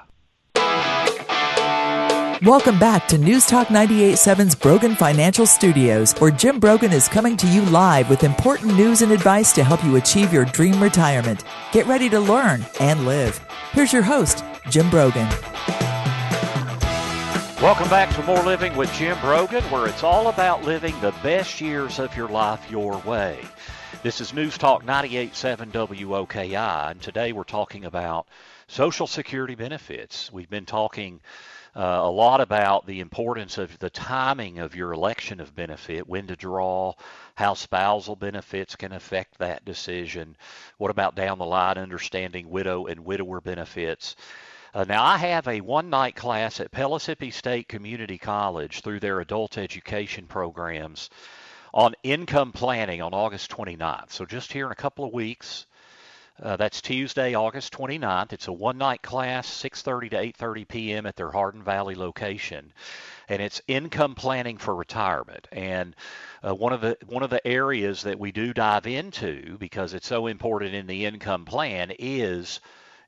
[2.44, 7.48] Welcome back to News Talk 98.7's Brogan Financial Studios, where Jim Brogan is coming to
[7.48, 11.42] you live with important news and advice to help you achieve your dream retirement.
[11.72, 13.40] Get ready to learn and live.
[13.72, 15.28] Here's your host, Jim Brogan.
[17.62, 21.60] Welcome back to More Living with Jim Brogan, where it's all about living the best
[21.60, 23.38] years of your life your way.
[24.02, 28.26] This is News Talk 98.7 WOKI, and today we're talking about
[28.66, 30.32] Social Security benefits.
[30.32, 31.20] We've been talking
[31.76, 36.26] uh, a lot about the importance of the timing of your election of benefit, when
[36.26, 36.94] to draw,
[37.36, 40.36] how spousal benefits can affect that decision.
[40.78, 44.16] What about down the line, understanding widow and widower benefits?
[44.74, 49.20] Uh, now, I have a one night class at Pellissippi State Community College through their
[49.20, 51.10] adult education programs
[51.74, 54.12] on income planning on August 29th.
[54.12, 55.66] So, just here in a couple of weeks.
[56.42, 58.32] Uh, that's Tuesday, August 29th.
[58.32, 61.06] It's a one-night class, 6:30 to 8:30 p.m.
[61.06, 62.72] at their Hardin Valley location,
[63.28, 65.46] and it's income planning for retirement.
[65.52, 65.94] And
[66.42, 70.06] uh, one of the one of the areas that we do dive into because it's
[70.06, 72.60] so important in the income plan is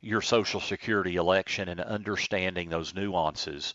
[0.04, 3.74] your Social Security election and understanding those nuances.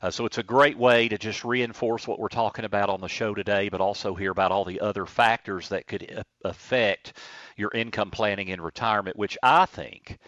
[0.00, 3.08] Uh, so it's a great way to just reinforce what we're talking about on the
[3.08, 7.14] show today, but also hear about all the other factors that could affect
[7.56, 10.18] your income planning in retirement, which I think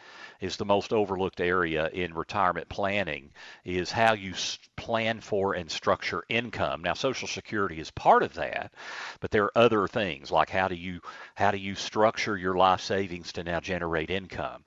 [0.40, 3.31] is the most overlooked area in retirement planning
[3.64, 4.35] is how you
[4.76, 6.83] plan for and structure income.
[6.83, 8.72] Now Social Security is part of that,
[9.20, 11.00] but there are other things like how do you
[11.35, 14.64] how do you structure your life savings to now generate income.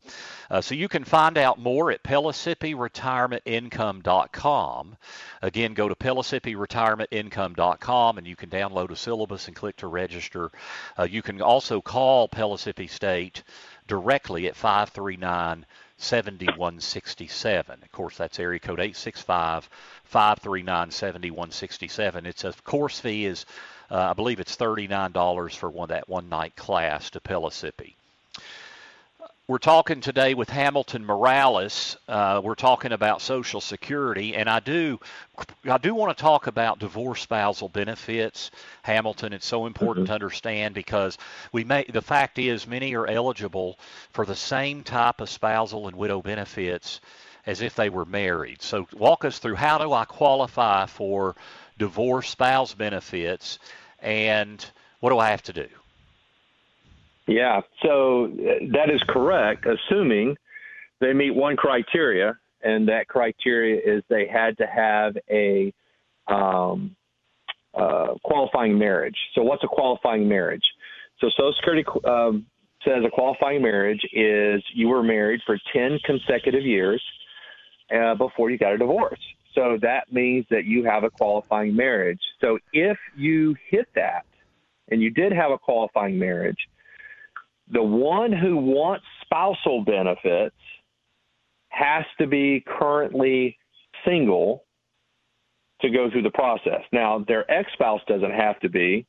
[0.49, 4.95] Uh, so you can find out more at PellissippiRetirementIncome.com.
[5.41, 10.51] Again, go to PellissippiRetirementIncome.com and you can download a syllabus and click to register.
[10.97, 13.43] Uh, you can also call Pellissippi State
[13.87, 15.65] directly at 539
[15.97, 17.79] 7167.
[17.81, 19.69] Of course, that's area code 865
[20.03, 22.25] 539 7167.
[22.25, 23.45] It's a course fee is,
[23.89, 27.95] uh, I believe it's $39 for one that one night class to Pellissippi.
[29.53, 31.95] We're talking today with Hamilton Morales.
[32.07, 34.99] Uh, we're talking about Social Security, and I do,
[35.69, 38.49] I do want to talk about divorce spousal benefits.
[38.81, 40.09] Hamilton, it's so important mm-hmm.
[40.09, 41.19] to understand because
[41.51, 41.83] we may.
[41.83, 43.77] The fact is, many are eligible
[44.09, 46.99] for the same type of spousal and widow benefits
[47.45, 48.63] as if they were married.
[48.63, 51.35] So, walk us through how do I qualify for
[51.77, 53.59] divorce spouse benefits,
[53.99, 54.65] and
[54.99, 55.67] what do I have to do?
[57.27, 60.35] Yeah, so uh, that is correct, assuming
[60.99, 65.73] they meet one criteria, and that criteria is they had to have a
[66.27, 66.95] um,
[67.73, 69.15] uh, qualifying marriage.
[69.35, 70.63] So, what's a qualifying marriage?
[71.19, 72.45] So, Social Security um,
[72.85, 77.01] says a qualifying marriage is you were married for 10 consecutive years
[77.93, 79.19] uh, before you got a divorce.
[79.55, 82.21] So, that means that you have a qualifying marriage.
[82.41, 84.25] So, if you hit that,
[84.89, 86.57] and you did have a qualifying marriage,
[87.71, 90.55] the one who wants spousal benefits
[91.69, 93.57] has to be currently
[94.05, 94.63] single
[95.81, 96.81] to go through the process.
[96.91, 99.05] Now, their ex spouse doesn't have to be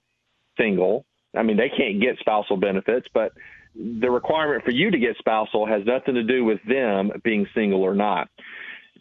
[0.58, 1.04] single.
[1.36, 3.32] I mean, they can't get spousal benefits, but
[3.74, 7.82] the requirement for you to get spousal has nothing to do with them being single
[7.82, 8.28] or not.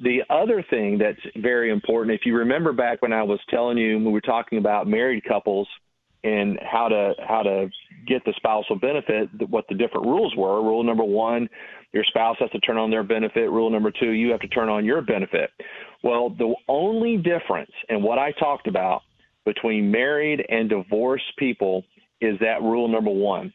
[0.01, 3.99] The other thing that's very important, if you remember back when I was telling you,
[3.99, 5.67] we were talking about married couples
[6.23, 7.69] in how to how to
[8.07, 10.62] get the spousal benefit, what the different rules were.
[10.62, 11.49] Rule number one,
[11.93, 13.49] your spouse has to turn on their benefit.
[13.49, 15.51] Rule number two, you have to turn on your benefit.
[16.03, 19.01] Well, the only difference in what I talked about
[19.45, 21.83] between married and divorced people
[22.21, 23.53] is that rule number one.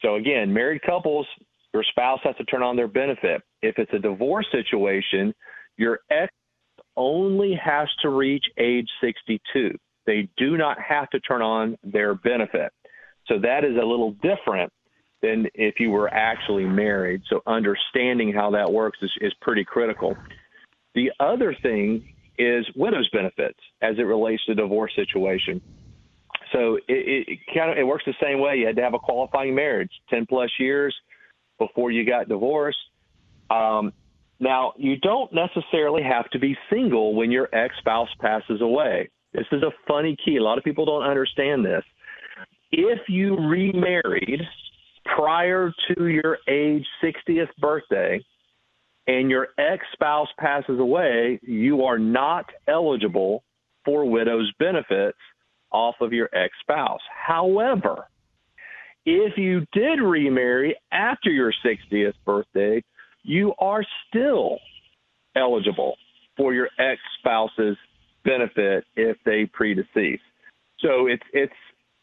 [0.00, 1.26] So again, married couples,
[1.74, 3.42] your spouse has to turn on their benefit.
[3.62, 5.34] If it's a divorce situation,
[5.76, 6.32] your ex
[6.96, 9.76] only has to reach age 62.
[10.08, 12.72] They do not have to turn on their benefit.
[13.26, 14.72] So that is a little different
[15.20, 17.20] than if you were actually married.
[17.28, 20.16] So understanding how that works is, is pretty critical.
[20.94, 25.60] The other thing is widow's benefits as it relates to divorce situation.
[26.52, 28.56] So it, it kind of it works the same way.
[28.56, 30.96] You had to have a qualifying marriage, ten plus years
[31.58, 32.78] before you got divorced.
[33.50, 33.92] Um,
[34.40, 39.10] now you don't necessarily have to be single when your ex spouse passes away.
[39.32, 40.36] This is a funny key.
[40.36, 41.82] A lot of people don't understand this.
[42.70, 44.40] If you remarried
[45.16, 48.20] prior to your age 60th birthday
[49.06, 53.42] and your ex spouse passes away, you are not eligible
[53.84, 55.18] for widow's benefits
[55.70, 57.00] off of your ex spouse.
[57.26, 58.06] However,
[59.06, 62.82] if you did remarry after your 60th birthday,
[63.22, 64.58] you are still
[65.34, 65.96] eligible
[66.36, 67.76] for your ex spouse's
[68.28, 70.20] benefit if they predecease.
[70.80, 71.52] So it's it's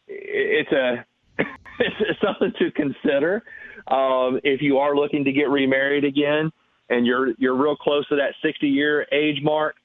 [0.08, 1.06] it's a
[1.80, 3.44] it's something to consider
[3.88, 6.52] um, if you are looking to get remarried again
[6.90, 9.76] and you're you're real close to that 60 year age mark.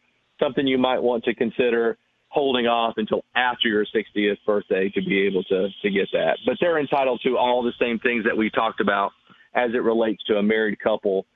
[0.40, 1.98] Something you might want to consider
[2.29, 6.38] holding off until after your 60th birthday to be able to to get that.
[6.46, 9.12] But they're entitled to all the same things that we talked about
[9.55, 11.26] as it relates to a married couple.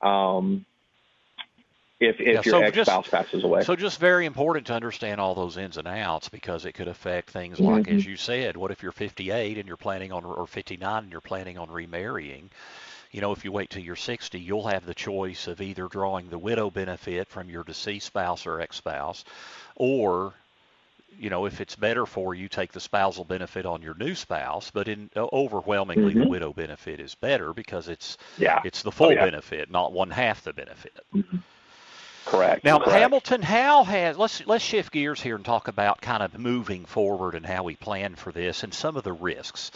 [0.00, 0.64] Um,
[2.06, 3.62] if if yeah, your so ex spouse passes away.
[3.62, 7.30] So just very important to understand all those ins and outs because it could affect
[7.30, 7.96] things like mm-hmm.
[7.96, 11.20] as you said, what if you're 58 and you're planning on or 59 and you're
[11.20, 12.50] planning on remarrying?
[13.10, 16.30] You know, if you wait till you're 60, you'll have the choice of either drawing
[16.30, 19.24] the widow benefit from your deceased spouse or ex-spouse,
[19.76, 20.34] or
[21.18, 24.70] you know, if it's better for you, take the spousal benefit on your new spouse.
[24.70, 26.22] But in uh, overwhelmingly, mm-hmm.
[26.22, 28.60] the widow benefit is better because it's yeah.
[28.64, 29.24] it's the full oh, yeah.
[29.24, 30.98] benefit, not one half the benefit.
[31.14, 31.36] Mm-hmm.
[32.26, 32.64] Correct.
[32.64, 32.98] Now, correct.
[32.98, 37.34] Hamilton, how has let's let's shift gears here and talk about kind of moving forward
[37.34, 39.70] and how we plan for this and some of the risks.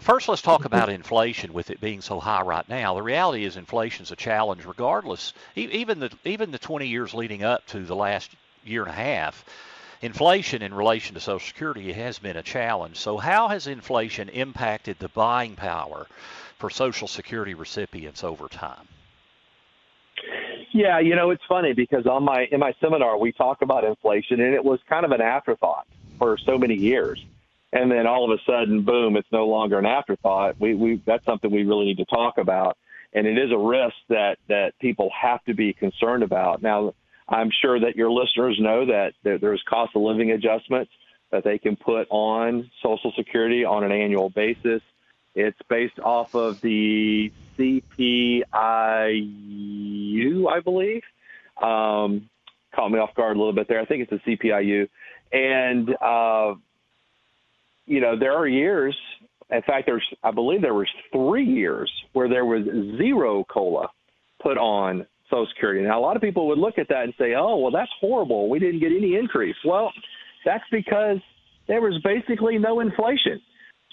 [0.00, 0.96] First, let's talk about mm-hmm.
[0.96, 1.52] inflation.
[1.52, 5.34] With it being so high right now, the reality is inflation is a challenge, regardless.
[5.54, 8.30] Even the even the 20 years leading up to the last
[8.64, 9.44] year and a half,
[10.00, 12.96] inflation in relation to Social Security has been a challenge.
[12.96, 16.06] So, how has inflation impacted the buying power
[16.58, 18.88] for Social Security recipients over time?
[20.72, 24.40] Yeah, you know, it's funny because on my in my seminar we talk about inflation
[24.40, 25.86] and it was kind of an afterthought
[26.18, 27.24] for so many years.
[27.74, 30.58] And then all of a sudden, boom, it's no longer an afterthought.
[30.58, 32.78] We we that's something we really need to talk about.
[33.14, 36.62] And it is a risk that that people have to be concerned about.
[36.62, 36.94] Now,
[37.28, 40.90] I'm sure that your listeners know that there's cost of living adjustments
[41.30, 44.82] that they can put on Social Security on an annual basis.
[45.34, 48.44] It's based off of the CPIU,
[50.48, 51.02] I believe.
[51.60, 52.28] Um,
[52.74, 53.80] caught me off guard a little bit there.
[53.80, 54.88] I think it's the CPIU.
[55.32, 56.54] And, uh,
[57.86, 58.96] you know, there are years,
[59.50, 62.64] in fact, there's, I believe there was three years where there was
[62.98, 63.88] zero COLA
[64.42, 65.82] put on Social Security.
[65.82, 68.48] Now, a lot of people would look at that and say, oh, well, that's horrible.
[68.50, 69.56] We didn't get any increase.
[69.64, 69.92] Well,
[70.44, 71.18] that's because
[71.68, 73.40] there was basically no inflation.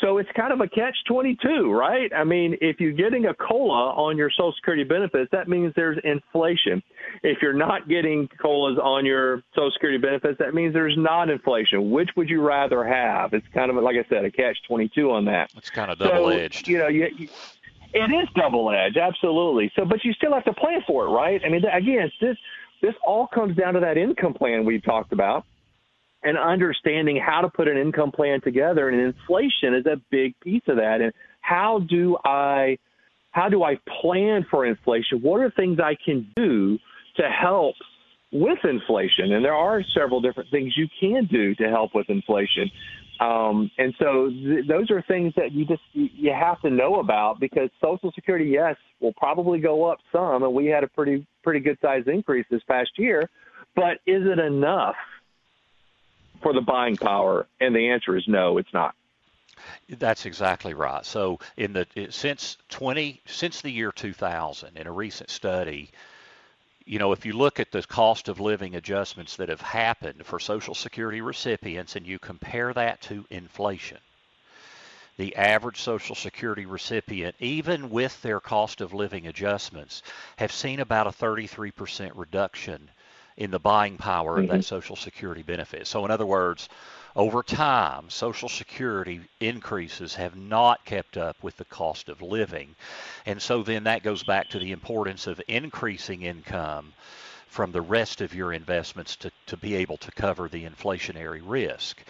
[0.02, 2.10] So it's kind of a catch 22, right?
[2.16, 5.98] I mean, if you're getting a COLA on your Social Security benefits, that means there's
[6.04, 6.82] inflation.
[7.22, 11.92] If you're not getting COLAs on your Social Security benefits, that means there's not inflation.
[11.92, 13.34] Which would you rather have?
[13.34, 15.50] It's kind of, like I said, a catch 22 on that.
[15.58, 16.64] It's kind of double edged.
[16.66, 17.30] So, you know, you, you,
[17.94, 19.72] it is double edged, absolutely.
[19.76, 21.42] So, but you still have to plan for it, right?
[21.46, 22.38] I mean, again, this
[22.82, 25.46] this all comes down to that income plan we've talked about
[26.24, 28.90] and understanding how to put an income plan together.
[28.90, 31.02] And inflation is a big piece of that.
[31.02, 32.78] And how do I
[33.32, 35.20] how do I plan for inflation?
[35.22, 36.78] What are things I can do
[37.18, 37.76] to help
[38.32, 39.34] with inflation?
[39.34, 42.72] And there are several different things you can do to help with inflation.
[43.20, 47.40] Um, and so th- those are things that you just you have to know about
[47.40, 51.60] because Social Security, yes, will probably go up some, and we had a pretty pretty
[51.60, 53.30] good size increase this past year.
[53.76, 54.96] But is it enough?
[56.42, 57.48] For the buying power?
[57.60, 58.96] And the answer is no, it's not.
[59.90, 61.06] That's exactly right.
[61.06, 65.92] So in the since 20 since the year 2000, in a recent study,
[66.86, 70.40] you know, if you look at the cost of living adjustments that have happened for
[70.40, 74.00] Social Security recipients and you compare that to inflation,
[75.18, 80.02] the average Social Security recipient, even with their cost of living adjustments,
[80.38, 82.90] have seen about a 33% reduction
[83.40, 84.44] in the buying power mm-hmm.
[84.44, 84.62] of that mm-hmm.
[84.76, 85.88] Social Security benefit.
[85.88, 86.70] So, in other words,
[87.16, 92.76] over time, Social Security increases have not kept up with the cost of living.
[93.26, 96.94] And so then that goes back to the importance of increasing income
[97.48, 102.04] from the rest of your investments to, to be able to cover the inflationary risk.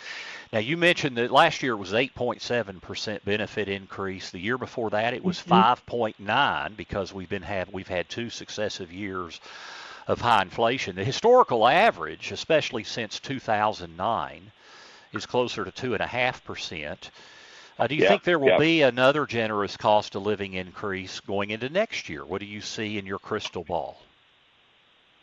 [0.52, 4.32] Now, you mentioned that last year it was 8.7% benefit increase.
[4.32, 5.94] The year before that it was mm-hmm.
[6.24, 9.40] 5.9 because we've been have we've had two successive years
[10.10, 10.96] of high inflation.
[10.96, 14.52] The historical average, especially since 2009,
[15.14, 17.12] is closer to two and a half percent.
[17.78, 18.58] Uh, do you yeah, think there will yeah.
[18.58, 22.26] be another generous cost of living increase going into next year?
[22.26, 24.02] What do you see in your crystal ball?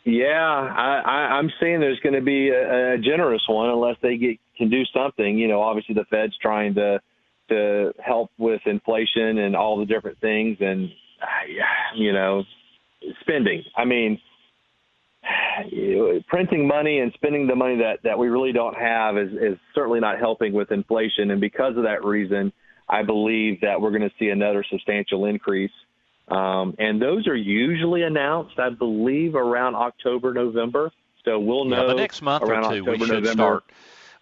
[0.05, 4.17] Yeah, I, I, I'm seeing there's going to be a, a generous one unless they
[4.17, 5.37] get can do something.
[5.37, 7.01] You know, obviously the Fed's trying to
[7.49, 10.89] to help with inflation and all the different things, and
[11.95, 12.43] you know,
[13.21, 13.63] spending.
[13.75, 14.19] I mean,
[16.27, 19.99] printing money and spending the money that, that we really don't have is, is certainly
[19.99, 21.31] not helping with inflation.
[21.31, 22.51] And because of that reason,
[22.89, 25.71] I believe that we're going to see another substantial increase.
[26.27, 30.91] Um, and those are usually announced, I believe, around October, November.
[31.23, 33.31] So we'll know yeah, the next month or two October, we should November.
[33.31, 33.63] start.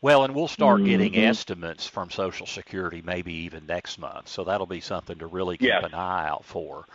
[0.02, 0.90] Well, and we'll start mm-hmm.
[0.90, 4.28] getting estimates from Social Security maybe even next month.
[4.28, 5.84] So that'll be something to really keep yes.
[5.84, 6.86] an eye out for.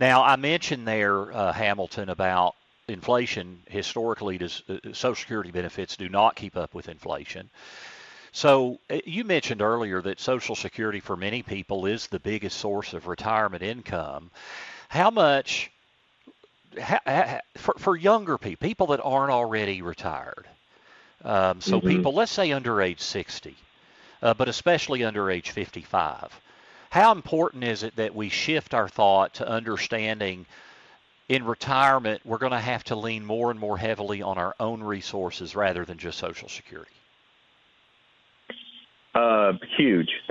[0.00, 2.54] Now, I mentioned there, uh, Hamilton, about
[2.88, 7.50] inflation historically does uh, social security benefits do not keep up with inflation
[8.32, 12.94] so uh, you mentioned earlier that social security for many people is the biggest source
[12.94, 14.30] of retirement income
[14.88, 15.70] how much
[17.56, 20.46] for, for younger people people that aren't already retired
[21.24, 21.88] um, so mm-hmm.
[21.88, 23.54] people let's say under age 60
[24.22, 26.40] uh, but especially under age 55
[26.90, 30.46] how important is it that we shift our thought to understanding
[31.28, 34.82] in retirement, we're going to have to lean more and more heavily on our own
[34.82, 36.90] resources rather than just Social Security?
[39.14, 40.08] Uh, huge.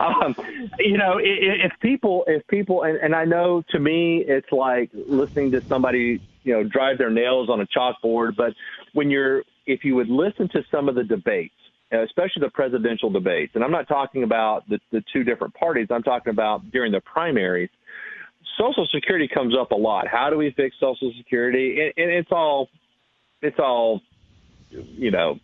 [0.00, 0.34] um,
[0.78, 5.50] you know, if people, if people, and, and I know to me, it's like listening
[5.50, 8.36] to somebody, you know, drive their nails on a chalkboard.
[8.36, 8.54] But
[8.94, 11.54] when you're, if you would listen to some of the debates,
[11.92, 16.02] especially the presidential debates, and I'm not talking about the, the two different parties, I'm
[16.02, 17.70] talking about during the primaries
[18.58, 20.06] Social Security comes up a lot.
[20.08, 21.80] How do we fix Social Security?
[21.80, 22.68] And, and it's all,
[23.40, 24.00] it's all,
[24.70, 25.38] you know,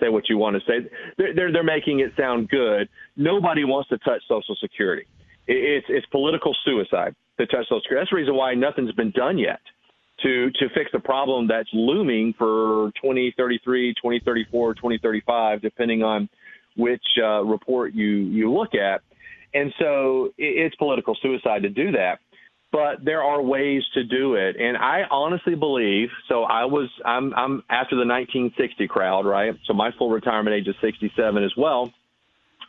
[0.00, 0.88] say what you want to say.
[1.16, 2.88] They're, they're they're making it sound good.
[3.16, 5.06] Nobody wants to touch Social Security.
[5.46, 8.02] It's it's political suicide to touch Social Security.
[8.02, 9.60] That's the reason why nothing's been done yet
[10.22, 16.28] to to fix the problem that's looming for 2033, 2034, 2035, depending on
[16.76, 19.02] which uh, report you you look at.
[19.54, 22.20] And so it's political suicide to do that.
[22.70, 24.56] But there are ways to do it.
[24.60, 29.54] And I honestly believe so I was I'm I'm after the 1960 crowd, right?
[29.64, 31.90] So my full retirement age is 67 as well.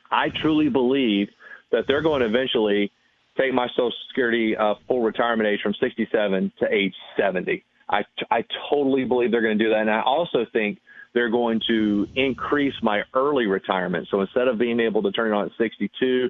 [0.09, 1.27] I truly believe
[1.71, 2.91] that they're going to eventually
[3.37, 7.63] take my Social Security uh, full retirement age from 67 to age 70.
[7.89, 9.81] I, I totally believe they're going to do that.
[9.81, 10.79] And I also think
[11.13, 14.07] they're going to increase my early retirement.
[14.11, 16.29] So instead of being able to turn it on at 62,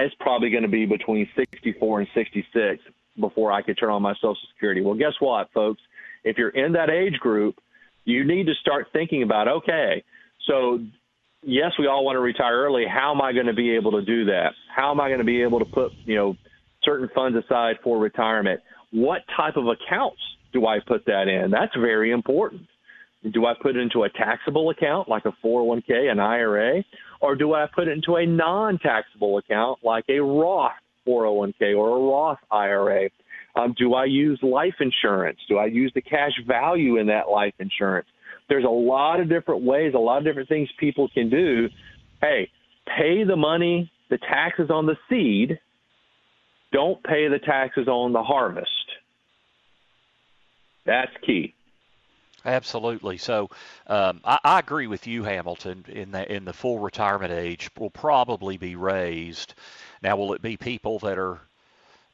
[0.00, 2.82] it's probably going to be between 64 and 66
[3.18, 4.80] before I could turn on my Social Security.
[4.80, 5.80] Well, guess what, folks?
[6.24, 7.56] If you're in that age group,
[8.04, 10.02] you need to start thinking about okay,
[10.46, 10.80] so
[11.42, 12.84] yes, we all want to retire early.
[12.86, 14.50] How am I going to be able to do that?
[14.74, 16.36] How am I going to be able to put, you know,
[16.82, 18.60] certain funds aside for retirement?
[18.90, 20.20] What type of accounts
[20.52, 21.50] do I put that in?
[21.50, 22.62] That's very important.
[23.32, 26.82] Do I put it into a taxable account like a 401k, an IRA,
[27.20, 30.72] or do I put it into a non-taxable account like a Roth
[31.06, 33.10] 401k or a Roth IRA?
[33.56, 35.38] Um, do I use life insurance?
[35.48, 38.06] Do I use the cash value in that life insurance?
[38.48, 41.68] There's a lot of different ways, a lot of different things people can do.
[42.20, 42.50] Hey,
[42.86, 45.58] pay the money, the taxes on the seed.
[46.72, 48.70] Don't pay the taxes on the harvest.
[50.86, 51.54] That's key.
[52.44, 53.18] Absolutely.
[53.18, 53.50] So
[53.86, 55.84] um, I, I, agree with you, Hamilton.
[55.88, 59.54] In the in the full retirement age will probably be raised.
[60.02, 61.38] Now, will it be people that are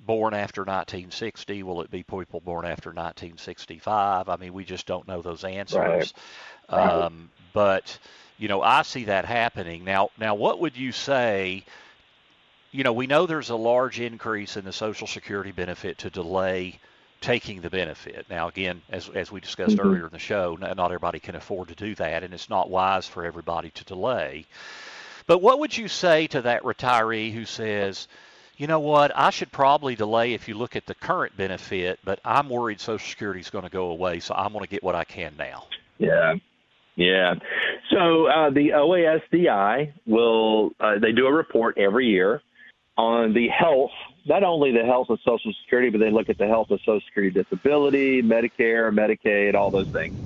[0.00, 1.62] born after 1960?
[1.62, 4.28] Will it be people born after 1965?
[4.28, 6.12] I mean, we just don't know those answers.
[6.70, 6.78] Right.
[6.78, 7.98] Um, but
[8.38, 10.10] you know, I see that happening now.
[10.18, 11.64] Now, what would you say?
[12.72, 16.78] You know, we know there's a large increase in the Social Security benefit to delay
[17.26, 18.24] taking the benefit.
[18.30, 19.88] Now, again, as as we discussed mm-hmm.
[19.88, 23.08] earlier in the show, not everybody can afford to do that, and it's not wise
[23.08, 24.46] for everybody to delay.
[25.26, 28.06] But what would you say to that retiree who says,
[28.56, 32.20] you know what, I should probably delay if you look at the current benefit, but
[32.24, 34.94] I'm worried Social Security is going to go away, so I'm going to get what
[34.94, 35.66] I can now?
[35.98, 36.34] Yeah.
[36.94, 37.34] Yeah.
[37.90, 42.40] So uh, the OASDI will, uh, they do a report every year
[42.96, 43.90] on the health,
[44.26, 47.00] not only the health of Social Security, but they look at the health of Social
[47.06, 50.16] Security disability, Medicare, Medicaid, all those things.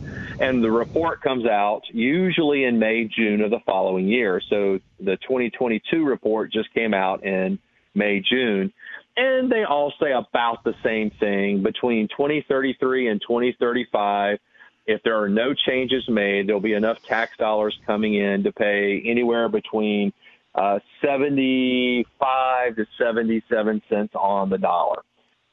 [0.41, 4.41] And the report comes out usually in May, June of the following year.
[4.49, 7.59] So the 2022 report just came out in
[7.95, 8.73] May, June.
[9.17, 14.39] And they all say about the same thing between 2033 and 2035
[14.87, 19.01] if there are no changes made, there'll be enough tax dollars coming in to pay
[19.07, 20.13] anywhere between
[20.55, 25.03] uh, 75 to 77 cents on the dollar.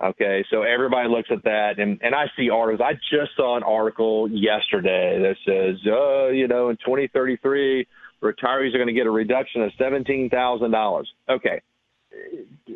[0.03, 2.87] Okay, so everybody looks at that, and, and I see articles.
[2.87, 7.87] I just saw an article yesterday that says, uh, you know, in 2033,
[8.21, 11.03] retirees are going to get a reduction of $17,000.
[11.29, 11.61] Okay,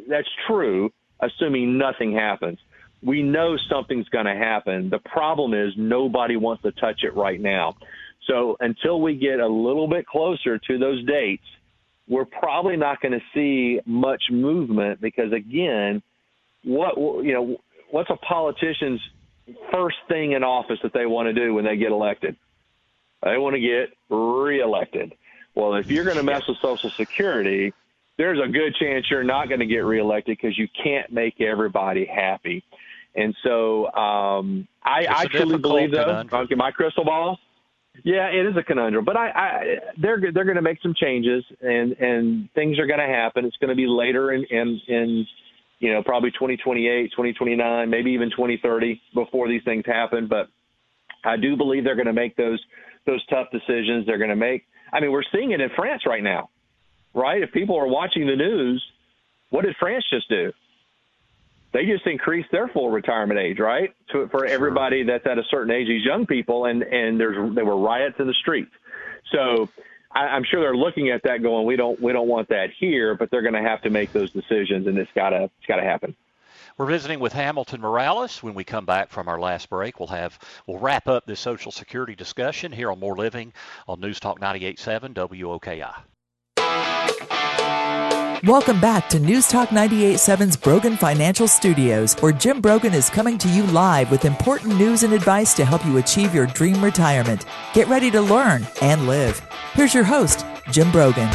[0.10, 0.92] that's true,
[1.22, 2.58] assuming nothing happens
[3.04, 4.90] we know something's going to happen.
[4.90, 7.76] The problem is nobody wants to touch it right now.
[8.28, 11.44] So until we get a little bit closer to those dates,
[12.08, 16.02] we're probably not going to see much movement because again,
[16.64, 17.58] what you know,
[17.90, 19.02] what's a politician's
[19.72, 22.36] first thing in office that they want to do when they get elected?
[23.24, 25.14] They want to get reelected.
[25.54, 27.74] Well, if you're going to mess with Social Security,
[28.18, 32.06] there's a good chance you're not going to get reelected because you can't make everybody
[32.06, 32.64] happy.
[33.16, 37.40] And so um, I actually believe, though, okay, my crystal ball.
[38.04, 39.64] Yeah, it is a conundrum, but I, I
[40.02, 43.46] they're they're going to make some changes, and and things are going to happen.
[43.46, 45.28] It's going to be later in in, in
[45.80, 50.28] you know probably 2028, 2029, maybe even 2030 before these things happen.
[50.28, 50.48] But
[51.26, 52.64] I do believe they're going to make those
[53.06, 54.06] those tough decisions.
[54.06, 54.64] They're going to make.
[54.94, 56.50] I mean, we're seeing it in France right now,
[57.14, 57.44] right?
[57.44, 58.84] If people are watching the news,
[59.50, 60.54] what did France just do?
[61.74, 63.94] They just increased their full retirement age, right?
[64.12, 67.66] To, for everybody that's at a certain age, these young people, and and there's there
[67.66, 68.72] were riots in the streets.
[69.32, 69.70] So
[70.12, 73.16] I, I'm sure they're looking at that, going, we don't we don't want that here,
[73.16, 76.16] but they're going to have to make those decisions, and it's gotta it's gotta happen.
[76.78, 78.42] We're visiting with Hamilton Morales.
[78.42, 81.72] When we come back from our last break, we'll have we'll wrap up this Social
[81.72, 83.54] Security discussion here on More Living
[83.88, 85.94] on News Talk 98.7 WOKI.
[88.46, 93.48] Welcome back to News Talk 98.7's Brogan Financial Studios, where Jim Brogan is coming to
[93.48, 97.46] you live with important news and advice to help you achieve your dream retirement.
[97.76, 99.40] Get ready to learn and live.
[99.74, 101.30] Here's your host, Jim Brogan.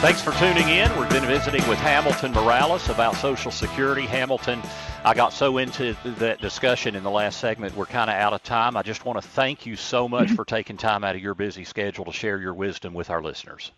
[0.00, 0.90] Thanks for tuning in.
[0.98, 4.06] We've been visiting with Hamilton Morales about Social Security.
[4.06, 4.60] Hamilton,
[5.04, 8.42] I got so into that discussion in the last segment, we're kind of out of
[8.42, 8.76] time.
[8.76, 11.62] I just want to thank you so much for taking time out of your busy
[11.62, 13.70] schedule to share your wisdom with our listeners.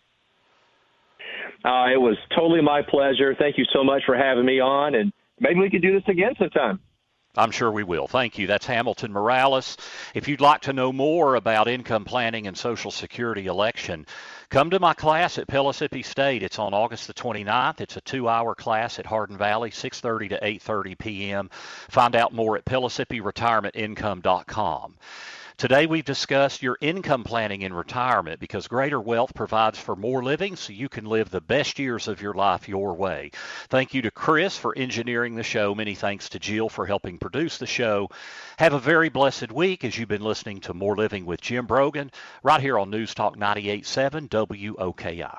[1.65, 3.35] Uh, it was totally my pleasure.
[3.35, 6.35] Thank you so much for having me on, and maybe we could do this again
[6.39, 6.81] sometime.
[7.39, 8.09] I'm sure we will.
[8.09, 8.47] Thank you.
[8.47, 9.77] That's Hamilton Morales.
[10.15, 14.07] If you'd like to know more about income planning and Social Security election,
[14.49, 16.43] come to my class at Pellissippi State.
[16.43, 17.83] It's on August the 29th.
[17.83, 21.51] It's a two-hour class at Hardin Valley, 6:30 to 8:30 p.m.
[21.91, 24.95] Find out more at PellissippiRetirementIncome.com.
[25.59, 30.55] Today we've discussed your income planning in retirement because greater wealth provides for more living
[30.55, 33.31] so you can live the best years of your life your way.
[33.71, 35.75] Thank you to Chris for engineering the show.
[35.75, 38.11] Many thanks to Jill for helping produce the show.
[38.59, 42.11] Have a very blessed week as you've been listening to More Living with Jim Brogan
[42.43, 45.39] right here on News Talk 98.7 WOKI.